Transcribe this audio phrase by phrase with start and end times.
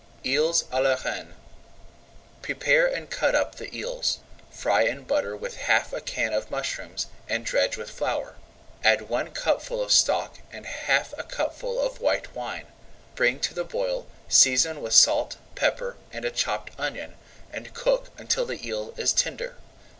[0.25, 1.35] EELS À LA REINE
[2.41, 4.17] Prepare and cut up the eels.
[4.49, 8.35] Fry in butter with half a can of mushrooms, and dredge with flour.
[8.83, 12.65] Add one cupful of stock and half a cupful of white wine.
[13.13, 17.13] Bring to the boil, season with salt, pepper, and a chopped onion,
[17.53, 19.57] and cook until the eel is tender.